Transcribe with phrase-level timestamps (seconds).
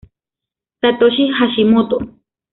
[0.79, 1.97] Satoshi Hashimoto